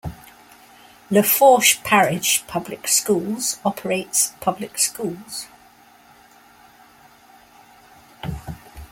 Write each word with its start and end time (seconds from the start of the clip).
Lafourche 1.11 1.83
Parish 1.83 2.43
Public 2.47 2.87
Schools 2.87 3.59
operates 3.63 4.33
public 4.41 4.79
schools. 4.79 5.45